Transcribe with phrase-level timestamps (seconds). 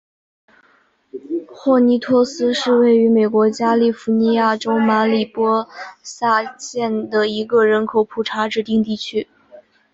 [1.47, 5.69] 霍尼托斯是位于美国加利福尼亚州马里波
[6.01, 9.27] 萨县的一个人口普查指定地区。